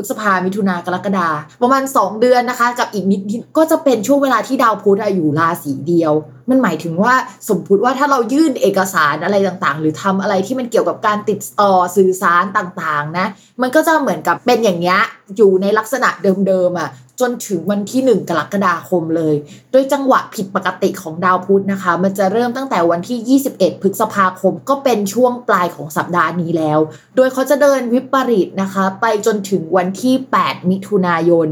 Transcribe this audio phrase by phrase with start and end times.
[0.00, 1.28] พฤษภามิถุนากรกฎา
[1.62, 6.12] ประมาณ 2 เดือนนะคะ กับอีกนิดนิดก็จะเป็นช่วงเวลาที่ดาวพุธอยู่ราศีเดียว
[6.50, 7.14] มันหมายถึงว่า
[7.48, 13.26] สมมติว่าถ้าเรายื่นเอกสารอะไรต่างๆ หรือทำอะไรที่มันเกี่ยวกับการติดต่อสื่อสารต่างๆนะ
[13.62, 15.00] มันก็จะเหมือนกับเป็นอย่างเงี้ย
[15.36, 16.08] อยู่ในลักษณะ
[16.46, 19.34] เดิมๆอะ จนถึงวันที่ 1 กรกฎาคมเลย
[19.72, 26.78] โดยจังหวะผิดปกติของดาวพุธนะคะ มันจะเริ่มตั้งแต่วันที่ 21 พฤษภาคม ก็เป็นช่วงปลายของสัปดาห์นี้แล้ว
[27.16, 31.48] โดยเขาจะเดินวิปริตนะคะ ไปจนถึงวันที่ 8 มิถุนายน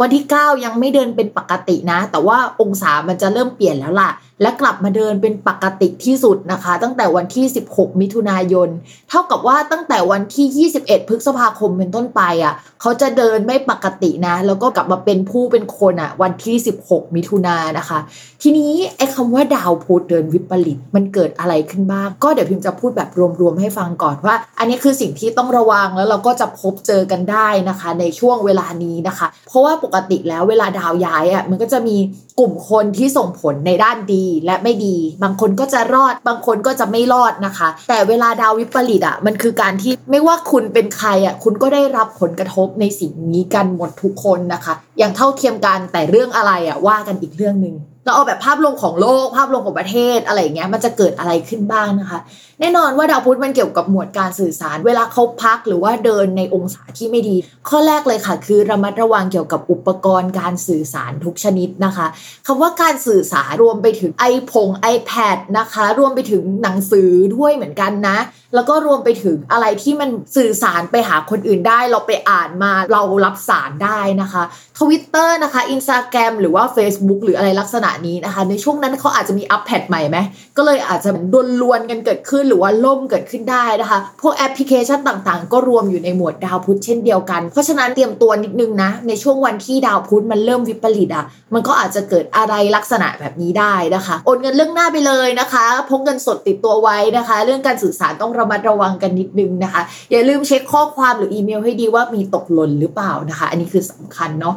[0.00, 4.10] วันที่ 9 ยังไม่เดินเป็นปกตินะ แต่ว่าองศามันจะเริ่มเปลี่ยนแล้วล่ะ
[4.42, 8.68] และกลับมาเดินเป็นปกติที่สุดนะคะ ตั้งแต่วันที่ 16 มิถุนายน
[9.08, 16.56] เท่ากับว่าตั้งแต่วันที่ 21 พฤษภาคมเป็นต้นไปอะเขาจะเดินไม่ปกตินะ แล้วก็กลับมาเป็นผู้เป็นคนอะวันที่
[16.86, 17.98] 16 มิถุนายนนะคะ
[18.42, 31.96] ทีนี้ไอ้คำว่าดาวพุธเดินวิปริตมันเกิดอะไรขึ้นบ้าง ก็เดี๋ยวพิมจะพูดแบบรวมๆให้ฟังก่อนว่า อันนี้คือสิ่งที่ต้องระวังแล้วเราก็จะพบเจอกันได้นะคะ ในช่วงเวลานี้นะคะ เพราะว่าปกติแล้วเวลาดาวย้ายอะมันก็จะมี
[32.38, 52.18] กลุ่มคนที่ส่งผลในด้านดีและไม่ดี บางคนก็จะรอด บางคนก็จะไม่รอดนะคะ แต่เวลาดาววิปริตอะมันคือการที่ไม่ว่าคุณเป็นใครอะคุณก็ได้รับผลกระทบในสิ่งนี้กันหมดทุกคนนะคะ อย่างเท่าเทียมกันแต่เรื่องอะไรอะว่ากันอีกเรื่องหนึ่งเราเอาแบบภาพรวมของโลกภาพรวมของประเทศอะไรอย่างเงี้ยมันจะเกิดอะไรขึ้นบ้างนะคะ
[52.62, 57.36] แน่นอนว่าดาวพุธมันเกี่ยวกับหมวดการสื่อสาร เวลาเขาพักหรือว่าเดินในองศาที่ไม่ดี
[57.68, 62.06] ข้อแรกเลยค่ะ คือระมัดระวังเกี่ยวกับอุปกรณ์การสื่อสารทุกชนิดนะคะ
[62.46, 68.18] คำว่าการสื่อสารรวมไปถึงไอพง iPad นะคะ รวมไปถึงหนังสือด้วยเหมือนกันนะ
[68.54, 74.42] แล้วก็รวมไปถึงอะไรที่มันสื่อสารไปหาคนอื่นได้ เราไปอ่านมาเรารับสารได้นะคะ
[74.78, 80.18] ทวิตเตอร์นะคะอินสตาแกรมหรือว่า Facebook หรืออะไรลักษณะนี้นะคะ ในช่วงนั้นเขาอาจจะมีอัปแพดใหม่ไหม
[80.56, 91.24] ก็เลยอาจจะดวนลวนกันเกิดขึ้นหรือว่าล่มเกิดขึ้นได้นะคะ พวกแอปพลิเคชันต่างๆ ก็รวมอยู่ในหมวดดาวพุธเช่นเดียวกัน เพราะฉะนั้นเตรียมตัวนิดนึงนะ ในช่วงวันที่ดาวพุธมันเริ่มวิปริตอะ
[91.54, 104.56] มันก็อาจจะเกิดอะไรลักษณะแบบนี้ได้นะคะ โอนเงินเรื่องหน้าไปเลยนะคะ พกเงินสดติดตัวไว้นะคะ เรื่องการสื่อสารต้องระมัดระวังกันนิดนึงนะคะ อย่าลืมเช็คข้อความหรืออีเมลให้ดีว่ามีตกหล่นหรือเปล่านะคะ อันนี้คือสำคัญเนาะ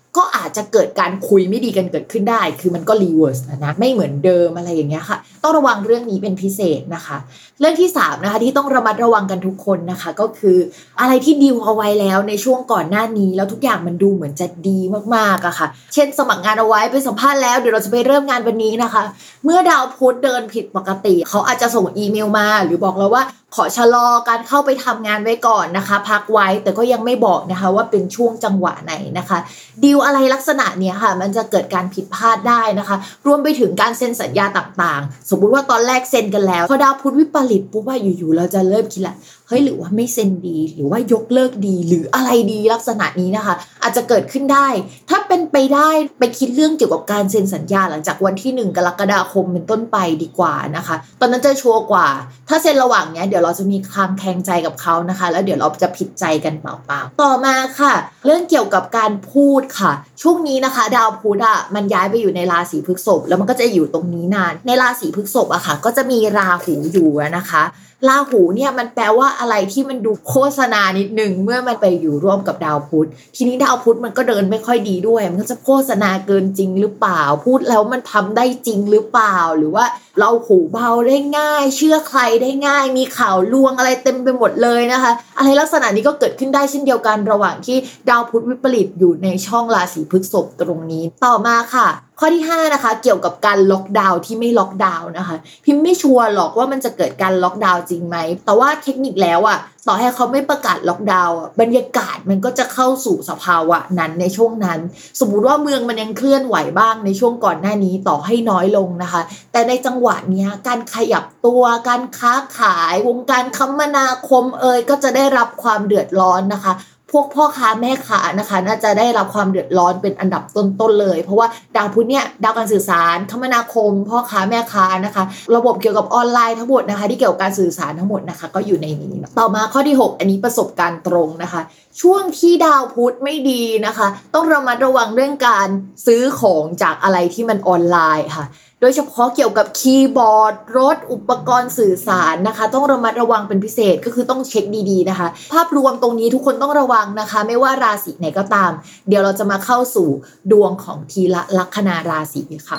[0.17, 7.17] ก็อาจจะเกิดการคุยไม่ดีกันเกิดขึ้นได้ คือมันก็ reverse นะไม่เหมือนเดิมอะไรอย่างเงี้ยค่ะ ต้องระวังเรื่องนี้เป็นพิเศษนะคะ
[7.59, 10.57] เรื่องที่3นะคะที่ต้องระมัดระวังกันทุกคนนะคะ ก็คือ
[10.99, 14.79] อะไรที่ดีลเอาไว้แล้วในช่วงก่อนหน้านี้ แล้วทุกอย่างมันดูเหมือนจะดี
[15.15, 19.03] มากๆอะค่ะ เช่น สมัครงานเอาไว้ไปสัมภาษณ์แล้วเดี๋ยวเราจะไปเริ่มงานวันนี้นะคะ
[19.45, 23.23] เมื่อดาวพุธเดินผิดปกติ เขาอาจจะส่งอีเมลมา หรือบอกเราว่า
[23.55, 29.37] ขอชะลอการเข้าไปทำงานไว้ก่อนนะคะ พักไว้แต่ก็ยังไม่บอกนะคะ ว่าเป็นช่วงจังหวะไหนนะคะ
[29.83, 39.15] ดีลอะไรลักษณะเนี้ยค่ะ มันจะเกิดการผิดพลาดได้นะคะ รวมไปถึงการเซ็นสัญญาต่างๆ สมมุติว่าตอนแรกเซ็นกันแล้วพอดาวพุธวิปริตปุ๊บว่าอยู่ๆเราจะเริ่มคิดละ
[39.51, 44.67] เฮ้ยหรือว่าไม่เซ็นดี หรือว่ายกเลิกดี หรืออะไรดีลักษณะนี้นะคะ อาจจะเกิดขึ้นได้
[45.09, 45.89] ถ้าเป็นไปได้
[46.19, 52.07] ไปคิดเรื่องเกี่ยวกับการเซ็นสัญญาหลังจากวันที่ 1 กรกฎาคมเป็นต้นไปดีกว่านะคะ ตอนนั้นจะชัวร์กว่า
[52.49, 57.93] ถ้าเซ็นระหว่างเนี้ยเดี๋ยวเราจะมีคางแคงใจกับเขานะคะ แล้วเดี๋ยวเราจะผิดใจกันเปล่าๆต่อมาค่ะ
[58.25, 67.63] เรื่องเกี่ยวกับการพูดค่ะ ช่วงนี้นะคะ ดาวพุธอะมันย้ายไปอยู่ในราศีพฤษภแล้วมันก็จะอยู่ตรงนี้นาน ในราศีพฤษภอะค่ะ ก็จะมีราหูอยู่นะคะ
[68.07, 79.85] ราหูเนี่ยมันแปลว่าอะไรที่มันดูโฆษณานิดนึงเมื่อมันไปอยู่ร่วมกับดาวพุธ ทีนี้ดาวพุธมันก็เดินไม่ค่อยดีด้วย มันก็จะโฆษณาเกินจริงหรือเปล่า พูดแล้วมันทำได้จริงหรือเปล่า หรือว่า
[80.19, 87.77] เราหูเบาได้ง่าย เชื่อใครได้ง่าย มีข่าวลวงอะไรเต็มไปหมดเลยนะคะ อะไรลักษณะนี้ก็เกิดขึ้นได้เช่นเดียวกันระหว่างที่
[88.09, 91.87] ดาวพุธวิปริตอยู่ในช่องราศีพฤษภตรงนี้ ต่อมาค่ะ
[92.23, 95.35] ข้อที่5นะคะเกี่ยวกับการล็อกดาวน์ที่ไม่ล็อกดาวน์นะคะ
[95.65, 104.79] พิมพ์ไม่ชัวร์หรอกว่ามันจะเกิดการล็อกดาวน์จริงไหม แต่ว่าเทคนิคแล้วอะต่อให้เขาไม่ประกาศล็อกดาวน์บรรยากาศมันก็จะเข้าสู่สภาวะนั้นในช่วงนั้น
[105.19, 109.21] สมมุติว่าเมืองมันยังเคลื่อนไหวบ้างในช่วงก่อนหน้านี้ต่อให้น้อยลงนะคะ
[109.51, 116.73] แต่ในจังหวะนี้การขยับตัวการค้าขายวงการคมนาคมเอ่ยก็จะได้รับความเดือดร้อนนะคะ
[117.11, 125.23] พวกพ่อค้าแม่ค้านะคะ น่าจะได้รับความเดือดร้อนเป็นอันดับต้นๆเลย เพราะว่าดาวพุธเนี่ยดาวการสื่อสารคมนาคม พ่อค้าแม่ค้านะคะ
[125.55, 131.61] ระบบเกี่ยวกับออนไลน์ทั้งหมดนะคะ ที่เกี่ยวกับการสื่อสารทั้งหมดนะคะ ก็อยู่ในนี้ต่อมาข้อที่ 6 อันนี้ประสบการณ์ตรงนะคะ
[132.01, 135.67] ช่วงที่ดาวพุธไม่ดีนะคะ ต้องระมัดระวังเรื่องการ
[136.05, 138.45] ซื้อของจากอะไรที่มันออนไลน์ค่ะ
[138.81, 148.71] โดยเฉพาะเกี่ยวกับคีย์บอร์ด รถอุปกรณ์สื่อสารนะคะ ต้องระมัดระวังเป็นพิเศษก็คือต้องเช็คดีๆนะคะ ภาพรวมตรงนี้ทุกคนต้องระวังนะคะ ไม่ว่าราศีไหนก็ตาม
[149.07, 150.09] เดี๋ยวเราจะมาเข้าสู่
[150.51, 152.77] ดวงของทีละลัคนาราศีค่ะ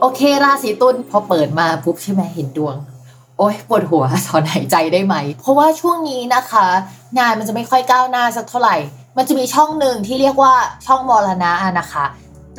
[0.00, 2.76] โอเค ราศีตุลพอเปิดมาปุ๊บใช่ไหมเห็นดวง
[3.38, 6.66] โอ้ยปวดหัวถอนหายใจได้ไหม เพราะว่าช่วงนี้นะคะ
[7.18, 8.76] งานมันจะไม่ค่อยก้าวหน้าสักเท่าไหร่
[9.16, 10.54] มันจะมีช่องหนึ่งที่เรียกว่า
[10.86, 12.04] ช่องมรณะนะคะ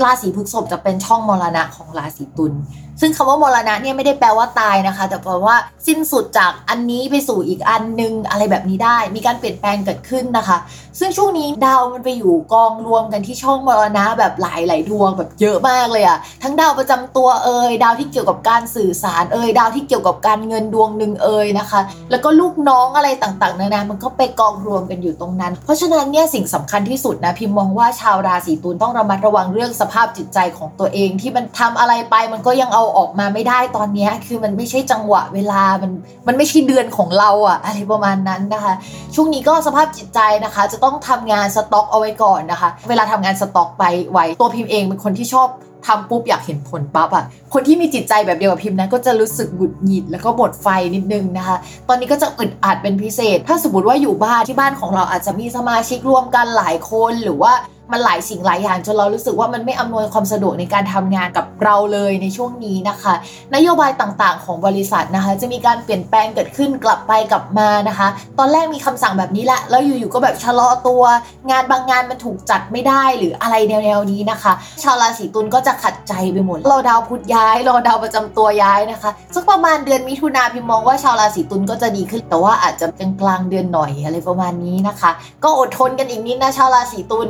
[0.04, 2.54] ราศีพฤษภจะเป็นช่องมรณะของราศีตุล
[3.02, 5.56] ซึ่งคำว่ามรณะเนี่ยไม่ได้แปลว่าตายนะคะ แต่แปลว่า
[5.88, 10.58] สิ้นสุดจากอันนี้ไปสู่อีกอันนึงอะไรแบบนี้ได้ มีการเปลี่ยนแปลงเกิดขึ้นนะคะ
[11.00, 21.82] ซึ่งช่วงนี้ดาวมันไปอยู่กองรวมกันที่ช่องมรณะแบบหลายหลายดวงแบบเยอะมากเลยอะทั้งดาวประจำตัวเอ่ยดาวที่เกี่ยวกับการสื่อสารเอ่ยดาวที่เกี่ยวกับการเงินดวงหนึ่งเอ่ยนะคะ
[22.12, 35.92] แล้วก็ลูกน้องอะไรต่างๆนานามันก็ไปกองรวมกันอยู่ตรงนั้น เพราะฉะนั้นเนี่ยสิ่งสำคัญที่สุดนะพิมมองว่าชาวราศีตุลต้องระมัดระวังเรื่องสภาพจิตใจของตัวเองที่มันทำอะไรไปมันก็ยังเอาออกมาไม่ได้ตอนนี้คือมันไม่ใช่จังหวะเวลามัน
[36.28, 38.74] มันไม่ใช่เดือนของเราอะอะไรประมาณนั้นนะคะ
[39.16, 45.50] ช่วงนี้ก็สภาพจิตใจนะคะ จะต้องทำงานสต็อกเอาไว้ก่อนนะคะ เวลาทำงานสต็อกไปไว้ตัวพิมพ์เองเป็นคนที่ชอบ
[45.88, 51.58] ทำปุ๊บอยากเห็นผลปั๊บอะคนที่มีจิตใจแบบเดียวกับพิมพ์นะก็จะรู้สึกหงุดหงิดแล้วก็หมดไฟนิดนึงนะคะ
[51.88, 57.54] ตอนนี้ก็จะอึดอัดเป็นพิเศษ ถ้าสมมติว่าอยู่บ้านที่บ้านของเราอาจจะมีสมาชิกร่วมกันหลายคนหรือว่า
[57.92, 63.14] มันหลายสิ่งหลายอย่างจนเรารู้สึกว่ามันไม่อำนวยความสะดวกในการทำงานกับเราเลยในช่วงนี้นะคะ
[63.56, 68.08] นโยบายต่างๆ ของบริษัทนะคะ จะมีการเปลี่ยนแปลงเกิดขึ้นกลับไปกลับมานะคะ
[68.40, 71.04] ตอนแรกมีคำสั่งแบบนี้แหละแล้วอยู่ๆก็แบบชะลอตัว
[71.50, 85.12] งานบางงานมันถูกจัดไม่ได้หรืออะไรแนวๆนี้นะคะ ชาวราศีตุลก็จะขัดใจไปหมดรอดาวพุธย้ายรอดาวประจำตัวย้ายนะคะสักประมาณเดือนมิถุนาพิมมองว่าชาวราศีตุลก็จะดีขึ้นแต่ว่าอาจจะเป็นกลางเดือนหน่อยอะไรประมาณนี้นะคะ
[85.44, 87.30] ก็อดทนกันอีกนิดนะชาวราศีตุล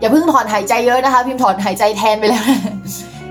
[0.00, 2.44] อย่าเพิ่งถอนหายใจเยอะนะคะ พิมพ์ถอนหายใจแทนไปแล้ว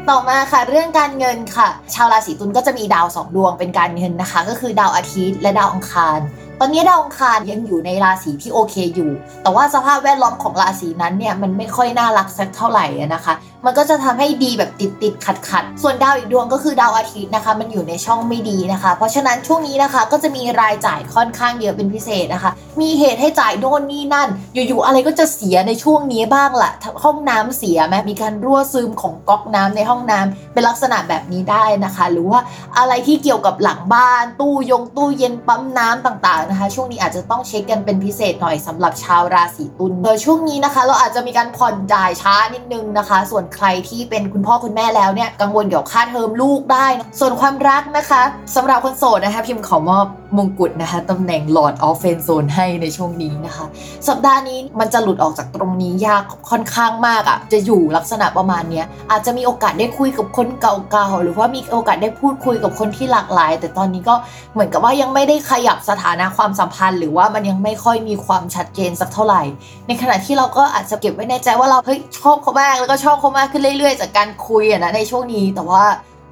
[0.10, 6.20] ต่อมาค่ะเรื่องการเงินค่ะ ชาวราศีตุลก็จะมีดาวสองดวงเป็นการเงินนะคะ ก็คือดาวอาทิตย์และดาวอังคาร
[6.60, 9.12] ตอนนี้ดาวอังคารยังอยู่ในราศีที่โอเคอยู่
[9.44, 13.34] แต่ว่าสภาพแวดล้อมของราศีนั้นเนี่ยมันไม่ค่อยน่ารักสักเท่าไหร่นะคะ
[13.68, 26.72] มันก็จะทำให้ดีแบบติดติดขัดขัดส่วนดาวอีกดวงก็คือดาวอาทิตย์นะคะ มันอยู่ในช่องไม่ดีนะคะ เพราะฉะนั้นช่วงนี้นะคะก็จะมีรายจ่ายค่อนข้างเยอะเป็นพิเศษนะคะ มีเหตุให้จ่ายโน่นนี่นั่น อยู่ๆอะไรก็จะเสียในช่วงนี้บ้างละ
[27.04, 32.40] ห้องน้ำเสียไหมมีการรั่วซึมของก๊อกน้ำในห้องน้ำเป็นลักษณะแบบนี้ได้นะคะ หรือว่า
[32.78, 46.88] อะไรที่เกี่ยวกับหลังบ้าน ตู้ยงตู้เย็นปั๊มน้ำต่างๆนะคะ ช่วงนี้อาจจะต้องเช็คกันเป็นพิเศษหน่อยสำหรับชาวราศีตุลโดยช่วงนี้นะคะ เราอาจจะมีการผ่อนจ่ายช้านิดนึงนะคะ ส่วนใครที่เป็นคุณพ่อคุณแม่แล้วเนี่ยกังวลเกี่ยวกับค่าเทอมลูกได้
[47.20, 48.22] ส่วนความรักนะคะ
[48.56, 50.06] สำหรับคนโสดนะคะ พิมพ์ขอมอบ
[50.38, 53.66] มงกุฎนะคะตำแหน่ง Lord of f r i e n d Zone ให้ในช่วงนี้นะคะ
[54.08, 64.16] สัปดาห์นี้มันจะหลุดออกจากตรงนี้ยากค่อนข้างมากอะ่ะ จะอยู่ลักษณะประมาณนี้อาจจะมีโอกาสได้คุยกับคนเก่าๆหรือว่ามีโอกาสได้พูดคุยกับคนที่หลากหลาย แต่ตอนนี้ก็
[64.54, 69.42] เหมือนกับว่ายังไม่ได้ขยับสถานะความสัมพันธ์ หรือว่ามันยังไม่ค่อยมีความชัดเจนสักเท่าไหร่
[69.88, 75.84] ในขณะที่เราก็อาจจะเก็บไว้ในใจว่าเราเฮ้ยชอบเขามากแล้วก็ชอบเขามากขึ้นเรื่อยๆ จากการคุยอะนะในช่วงนี้แต่ว่า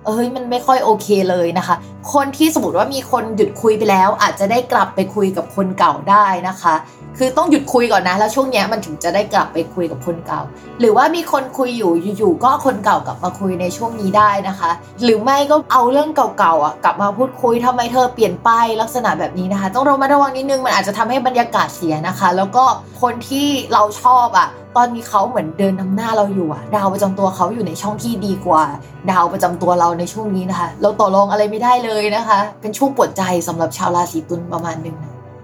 [0.06, 1.76] เอ้ยมันไม่ค่อยโอเคเลยนะคะ
[2.14, 6.76] คนที่สมมติว่ามีคนหยุดคุยไปแล้ว อาจจะได้กลับไปคุยกับคนเก่าได้นะคะ
[7.18, 10.42] คือต้องหยุดคุยก่อนนะ แล้วช่วงนี้มันถึงจะได้กลับไปคุยกับคนเก่า
[10.80, 14.72] หรือว่ามีคนคุยอยู่อยู่ๆก็คนเก่ากลับมาคุยในช่วงนี้ได้นะคะ
[15.04, 18.50] หรือไม่ก็เอาเรื่องเก่าๆอะกลับมาพูดคุยทำไมเธอเปลี่ยนไป
[18.82, 22.64] ลักษณะแบบนี้นะคะ ต้องระมัดระวังนิดนึงมันอาจจะทำให้บรรยากาศเสียนะคะ แล้วก็
[23.02, 28.64] คนที่เราชอบอะ ตอนนี้เขาเหมือนเดินนำหน้าเราอยู่อะดาวประจำตัวเขาอยู่ในช่องที่ดีกว่า
[29.12, 34.96] ดาวประจำตัวเราในช่วงนี้นะคะ เราต่อรองอะไรไม่ได้เลยนะคะ เป็นช่วงปวดใจสำหรับชาวราศีตุลประมาณนึง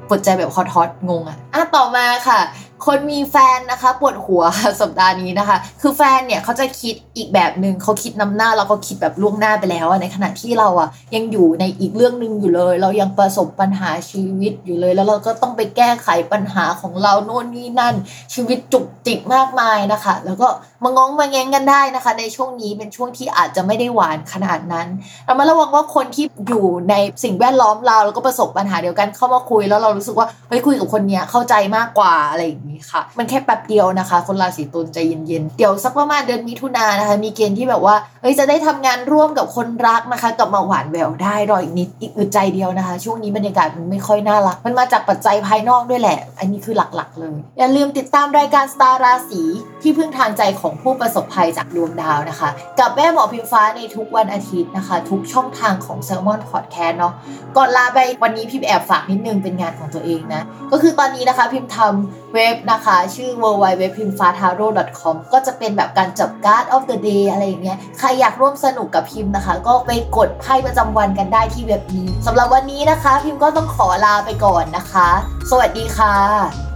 [0.07, 2.39] ปวดใจแบบฮอตฮอตงงอะอะต่อมาค่ะ
[2.85, 4.43] คนมีแฟนนะคะ ปวดหัว
[4.81, 17.95] สัปดาห์นี้นะคะ คือแฟนเนี่ยเขาจะคิดอีกแบบหนึ่งเขาคิดนำหน้าแล้วก็คิดแบบล่วงหน้าไปแล้วในขณะที่เราอะยังอยู่ในอีกเรื่องหนึ่งอยู่เลย เรายังประสบปัญหาชีวิตอยู่เลย แล้วเราก็ต้องไปแก้ไขปัญหาของเราโน่นนี่นั่น
[18.33, 20.47] ชีวิตจุกจิกมากมายนะคะ แล้วก็
[20.83, 24.87] มางงมาแงงกันได้นะคะ ในช่วงนี้เป็นช่วงที่อาจจะไม่ได้หวานขนาดนั้น
[25.25, 49.41] เรามาระวังว่าคนที่อยู่ในสิ่งแวดล้อมเราแล้วก็ประสบปัญหาเดียวกันเข้ามาคุยแล้วเรารู้สึกว่าเฮ้ยคุยกับคนเนี้ยเข้าใจมากกว่าอะไรอย่างนี้ค่ะ มันแค่แป๊บเดียวนะคะ คนราศีตุลใจเย็นๆเดี๋ยวสักประมาณเดือนมิถุนายนนะคะ มีเกณฑ์ที่แบบว่าเฮ้ยจะได้ทำงานร่วมกับคนรักนะคะกับมาหวานแววได้รออีกนิดอีกอึดใจเดียวนะคะ ช่วงนี้บรรยากาศมันไม่ค่อยน่ารัก มันมาจากปัจจัยภายนอกด้วยแหละ อันนี้คือหลักๆ เลยอย่าลืมติดตามรายการสตาร์ราศี
[49.81, 52.49] ที่พึ่งทางใจของผู้ประสบภัยจากดวงดาวนะคะ
[52.79, 57.13] กับแม่หมอพิมฟ้าในทุกวันอาทิตย์นะคะ ทุกช่องทางของ s ซ l m o n Podcast เนาะ
[57.57, 64.67] ก่อนลาไปวันนี้พิมแอบฝากนิดนึงเป็นงานของตัวเองนะ ก็คือตอนนี้นะคะพิมทำเว็บนะคะ ชื่อ w w w p i m f a t a r o
[64.99, 75.09] c o m ก็จะเป็นแบบการจับการ์ด of the day อะไรอย่างเงี้ยใครอยากร่วมสนุกกับพิมพ์นะคะ ก็ไปกดไพ่ประจำวันกันได้ที่เว็บนี้สำหรับวันนี้นะคะ พิมพ์ก็ต้องขอลาไปก่อนนะคะ
[75.51, 76.70] สวัสดีค่ะ